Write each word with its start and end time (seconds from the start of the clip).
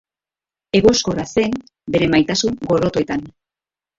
Egoskorra 0.79 1.25
zen 1.41 1.53
bere 1.97 2.09
maitasun-gorrotoetan. 2.13 3.29